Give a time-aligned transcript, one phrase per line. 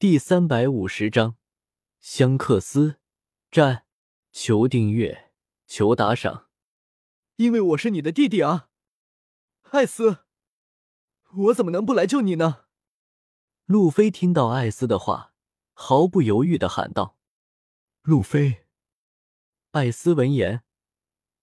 [0.00, 1.36] 第三百五十章，
[1.98, 2.96] 香克斯
[3.50, 3.84] 战。
[4.32, 5.30] 求订阅，
[5.66, 6.48] 求打赏。
[7.36, 8.70] 因为我是你的弟弟啊，
[9.72, 10.24] 艾斯，
[11.34, 12.64] 我怎么能不来救你呢？
[13.66, 15.34] 路飞听到艾斯的话，
[15.74, 17.18] 毫不犹豫的喊道
[18.00, 18.64] ：“路飞！”
[19.72, 20.62] 艾斯闻言，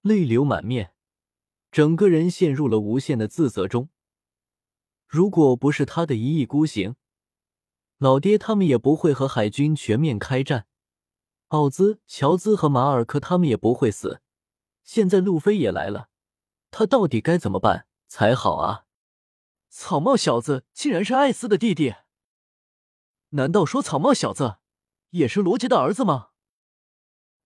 [0.02, 0.96] 泪流满面，
[1.70, 3.90] 整个人陷入了无限的自责中。
[5.06, 6.96] 如果不是他的一意孤行，
[7.98, 10.68] 老爹他们也不会和海军全面开战，
[11.48, 14.22] 奥兹、乔兹和马尔科他们也不会死。
[14.84, 16.10] 现在路飞也来了，
[16.70, 18.86] 他到底该怎么办才好啊？
[19.70, 21.96] 草帽小子竟然是艾斯的弟弟，
[23.30, 24.58] 难道说草帽小子
[25.10, 26.30] 也是罗杰的儿子吗？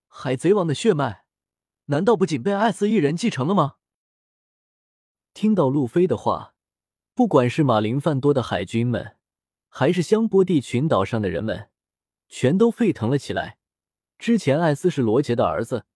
[0.06, 1.24] 海贼王的血脉
[1.86, 3.76] 难道不仅被艾斯一人继承了吗？
[5.32, 6.54] 听到路飞的话，
[7.14, 9.16] 不管是马林范多的海军们。
[9.74, 11.70] 还是香波地群岛上的人们，
[12.28, 13.56] 全都沸腾了起来。
[14.18, 15.86] 之前艾斯是罗杰的儿子，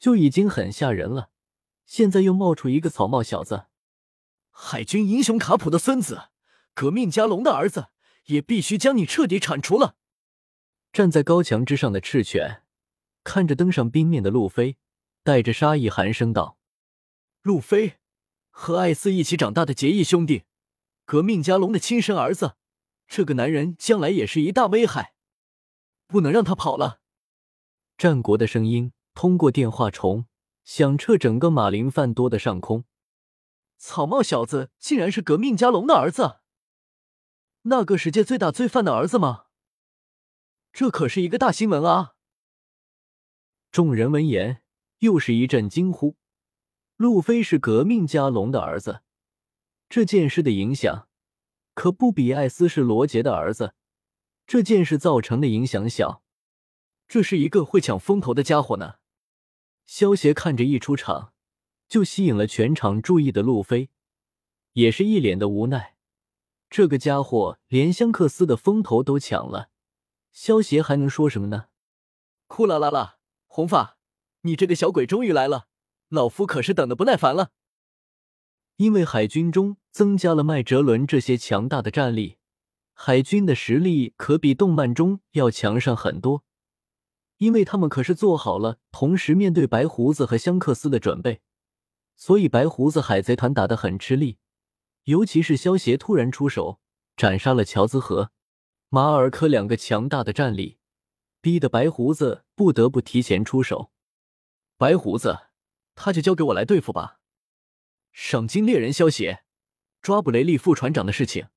[0.00, 1.30] 就已经很吓人了，
[1.86, 3.66] 现在又冒出一个草帽小子，
[4.50, 6.30] 海军英雄卡普的孙子，
[6.74, 7.90] 革命家龙的儿子，
[8.26, 9.94] 也必须将你彻底铲除了。
[10.92, 12.64] 站在高墙之上的赤犬
[13.22, 14.76] 看着登上冰面的路飞，
[15.22, 16.58] 带着杀意寒声道
[17.42, 17.98] ：“路飞，
[18.50, 20.42] 和艾斯一起长大的结义兄弟，
[21.04, 22.54] 革命家龙的亲生儿子。”
[23.10, 25.14] 这个男人将来也是一大危害，
[26.06, 27.00] 不能让他跑了。
[27.98, 30.26] 战国的声音通过电话虫
[30.62, 32.84] 响彻整个马林范多的上空。
[33.76, 36.38] 草帽小子竟然是革命家龙的儿子，
[37.62, 39.46] 那个世界最大罪犯的儿子吗？
[40.72, 42.14] 这可是一个大新闻啊！
[43.72, 44.62] 众人闻言
[45.00, 46.16] 又是一阵惊呼。
[46.96, 49.02] 路飞是革命家龙的儿子，
[49.88, 51.08] 这件事的影响。
[51.80, 53.72] 可不比艾斯是罗杰的儿子
[54.46, 56.22] 这件事造成的影响小，
[57.08, 58.96] 这是一个会抢风头的家伙呢。
[59.86, 61.32] 萧协看着一出场
[61.88, 63.88] 就吸引了全场注意的路飞，
[64.72, 65.96] 也是一脸的无奈。
[66.68, 69.70] 这个家伙连香克斯的风头都抢了，
[70.30, 71.68] 萧协还能说什么呢？
[72.46, 73.16] 哭啦啦啦！
[73.46, 73.96] 红发，
[74.42, 75.68] 你这个小鬼终于来了，
[76.10, 77.52] 老夫可是等的不耐烦了。
[78.80, 82.38] 因为海军中增加了麦哲伦这些强大的战力，
[82.94, 86.44] 海军的实力可比动漫中要强上很多。
[87.36, 91.42] 因为他们可是做好了同时面对白胡子和香克斯的准备，
[92.16, 94.38] 所以白胡子海贼团打得很吃力。
[95.04, 96.80] 尤其是萧协突然出手
[97.18, 98.30] 斩杀了乔兹和
[98.88, 100.78] 马尔科两个强大的战力，
[101.42, 103.90] 逼得白胡子不得不提前出手。
[104.78, 105.38] 白胡子，
[105.94, 107.18] 他就交给我来对付吧。
[108.12, 109.44] 赏金猎人萧协
[110.02, 111.48] 抓捕雷利副船长的事情，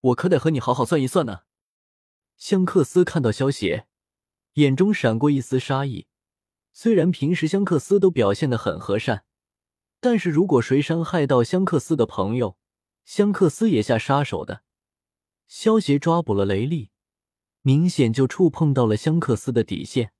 [0.00, 1.42] 我可得和你好好算一算呢。
[2.36, 3.86] 香克斯看到萧协，
[4.54, 6.06] 眼中闪过一丝杀意。
[6.72, 9.24] 虽然平时香克斯都表现的很和善，
[10.00, 12.58] 但是如果谁伤害到香克斯的朋友，
[13.04, 14.64] 香克斯也下杀手的。
[15.46, 16.90] 萧协抓捕了雷利，
[17.62, 20.12] 明显就触碰到了香克斯的底线。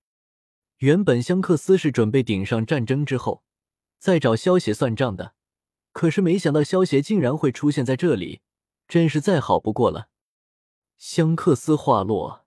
[0.79, 3.43] 原本香克斯是准备顶上战争之后，
[3.99, 5.34] 再找萧协算账的。
[5.94, 8.41] 可是没想到，萧协竟然会出现在这里，
[8.88, 10.09] 真是再好不过了。
[10.99, 12.44] 香克斯话落，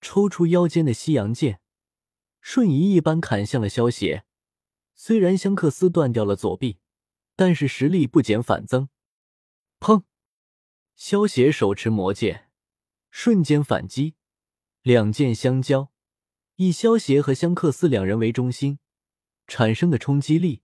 [0.00, 1.60] 抽出腰间的西洋剑，
[2.40, 4.24] 瞬移一般砍向了萧协。
[4.96, 6.80] 虽然香克斯断掉了左臂，
[7.36, 8.88] 但是实力不减反增。
[9.78, 10.02] 砰！
[10.96, 12.50] 萧协手持魔剑，
[13.12, 14.16] 瞬间反击，
[14.82, 15.92] 两剑相交，
[16.56, 18.80] 以萧协和香克斯两人为中心，
[19.46, 20.62] 产生的冲击力。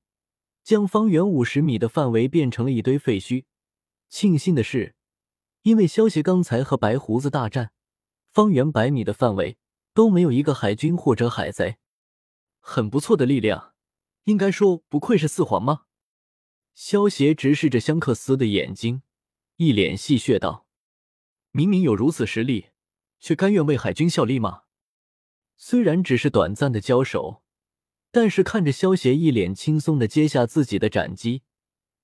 [0.64, 3.44] 将方圆五十米的范围变成了一堆废墟。
[4.08, 4.96] 庆幸的是，
[5.62, 7.72] 因为萧协刚才和白胡子大战，
[8.32, 9.58] 方圆百米的范围
[9.92, 11.76] 都没有一个海军或者海贼，
[12.60, 13.74] 很不错的力量。
[14.24, 15.82] 应该说，不愧是四皇吗？
[16.72, 19.02] 萧协直视着香克斯的眼睛，
[19.56, 20.66] 一脸戏谑道
[21.52, 22.70] ：“明明有如此实力，
[23.20, 24.62] 却甘愿为海军效力吗？”
[25.58, 27.43] 虽然只是短暂的交手。
[28.14, 31.42] 但是看着萧协一脸轻松的接下自己的斩击，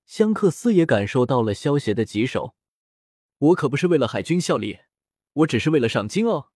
[0.05, 2.53] 香克斯也感受到了萧协的棘手。
[3.37, 4.79] 我可不是为了海军效力，
[5.31, 6.49] 我只是为了赏金哦。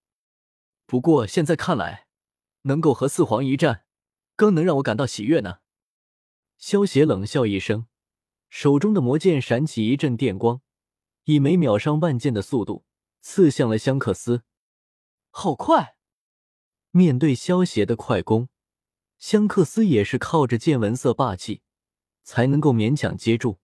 [0.85, 2.07] 不过现在看来，
[2.63, 3.85] 能够和四皇一战，
[4.35, 5.59] 更能让我感到喜悦呢。
[6.57, 7.87] 萧协冷笑一声，
[8.49, 10.59] 手中的魔剑闪起一阵电光，
[11.23, 12.83] 以每秒上万剑的速度
[13.21, 14.43] 刺向了香克斯。
[15.29, 15.95] 好快！
[16.91, 18.49] 面对萧协的快攻。
[19.25, 21.63] 香克斯也是靠着见闻色霸气，
[22.21, 23.57] 才能够勉强接住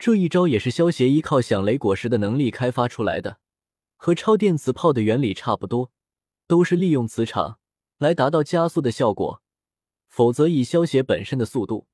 [0.00, 3.38] 这一招，也是萧协依靠响雷果实的能力开发出来的，
[3.94, 5.92] 和超电磁炮的原理差不多，
[6.48, 7.60] 都是利用磁场
[7.98, 9.44] 来达到加速的效果。
[10.08, 11.86] 否则，以萧协本身的速度，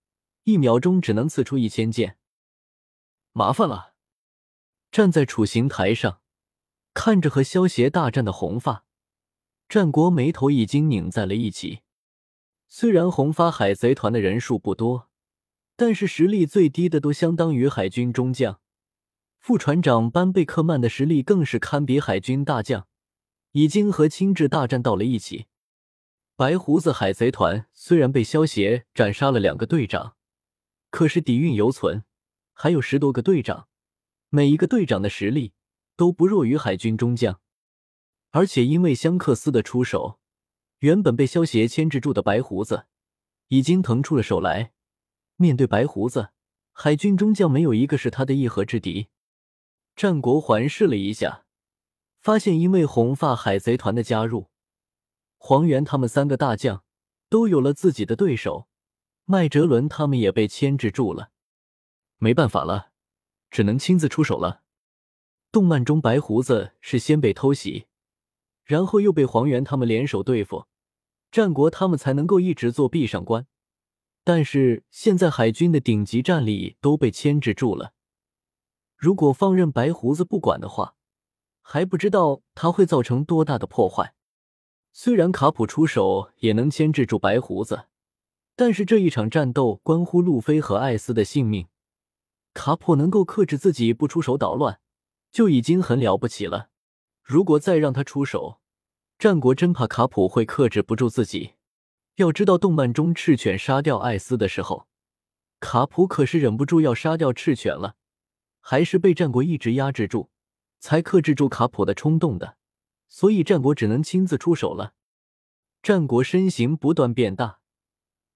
[0.44, 2.16] 一秒钟只能刺出一千剑。
[3.32, 3.92] 麻烦了。
[4.90, 6.22] 站在处刑台上，
[6.94, 8.86] 看着和萧协大战的红发
[9.68, 11.82] 战国，眉头已经拧在了一起。
[12.72, 15.10] 虽然红发海贼团的人数不多，
[15.74, 18.60] 但是实力最低的都相当于海军中将。
[19.40, 22.86] 副船长班贝克曼的实力更是堪比海军大将，
[23.50, 25.46] 已经和青雉大战到了一起。
[26.36, 30.14] 白胡子海贼团虽然被萧协斩杀了两个队长，
[30.90, 32.04] 可是底蕴犹存，
[32.52, 33.66] 还有十多个队长，
[34.28, 35.54] 每一个队长的实力
[35.96, 37.40] 都不弱于海军中将。
[38.30, 40.19] 而且因为香克斯的出手，
[40.80, 42.86] 原本被萧协牵制住的白胡子
[43.48, 44.72] 已经腾出了手来。
[45.36, 46.30] 面对白胡子，
[46.72, 49.08] 海军中将没有一个是他的一合之敌。
[49.96, 51.44] 战国环视了一下，
[52.20, 54.48] 发现因为红发海贼团的加入。
[55.36, 56.84] 黄猿他们三个大将
[57.28, 58.68] 都有了自己的对手，
[59.24, 61.30] 麦哲伦他们也被牵制住了，
[62.18, 62.92] 没办法了，
[63.50, 64.62] 只能亲自出手了。
[65.52, 67.86] 动漫中白胡子是先被偷袭，
[68.64, 70.66] 然后又被黄猿他们联手对付，
[71.30, 73.46] 战国他们才能够一直做壁上观。
[74.22, 77.92] 但是现在海军的顶级战力都被牵制住了，
[78.96, 80.94] 如果放任白胡子不管的话，
[81.62, 84.14] 还不知道他会造成多大的破坏。
[84.92, 87.86] 虽然卡普出手也能牵制住白胡子，
[88.56, 91.68] 但是这一场战斗关乎路飞和艾斯的性命。
[92.52, 94.80] 卡普能够克制自己不出手捣乱，
[95.30, 96.69] 就已经很了不起了。
[97.30, 98.60] 如果再让他出手，
[99.16, 101.52] 战国真怕卡普会克制不住自己。
[102.16, 104.88] 要知道，动漫中赤犬杀掉艾斯的时候，
[105.60, 107.94] 卡普可是忍不住要杀掉赤犬了，
[108.58, 110.28] 还是被战国一直压制住，
[110.80, 112.56] 才克制住卡普的冲动的。
[113.08, 114.94] 所以战国只能亲自出手了。
[115.84, 117.60] 战国身形不断变大，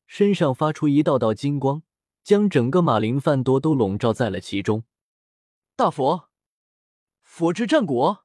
[0.06, 1.82] 身上发出一道道金光，
[2.22, 4.84] 将整个马林范多都笼罩在了其中。
[5.74, 6.28] 大佛，
[7.24, 8.23] 佛之战国。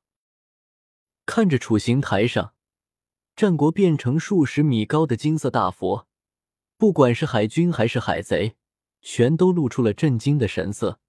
[1.29, 2.55] 看着处刑台上
[3.35, 6.07] 战国变成数十米高的金色大佛，
[6.75, 8.55] 不管是海军还是海贼，
[9.03, 10.99] 全都露出了震惊的神色。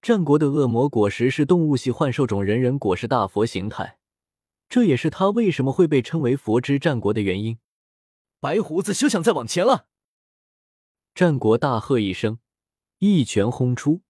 [0.00, 3.98] 战国的恶魔果实是动物系幻兽种人人果实大佛形态。
[4.68, 7.58] 这也是他为什么会被称为“佛之战国”的原因。
[8.38, 9.88] 白胡子休想再往前了！
[11.16, 12.38] 战国大喝一声，
[12.98, 14.02] 一拳轰出，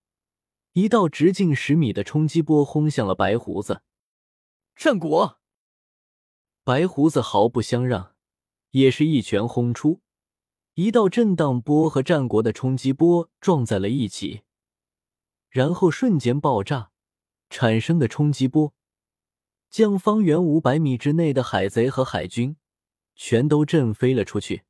[0.75, 3.81] 一道直径十米的冲击波轰向了白胡子。
[4.75, 5.39] 战国，
[6.65, 8.15] 白胡子毫不相让，
[8.71, 10.01] 也是一拳轰出，
[10.75, 14.43] 一道震荡波和战国的冲击波撞在了一起，
[15.49, 16.91] 然后瞬间爆炸，
[17.49, 18.75] 产生的冲击波。
[19.71, 22.57] 将方圆五百米之内的海贼和海军
[23.15, 24.65] 全都震飞了出去。